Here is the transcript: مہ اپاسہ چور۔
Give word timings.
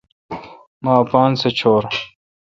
مہ 0.83 0.93
اپاسہ 1.01 1.49
چور۔ 1.57 1.83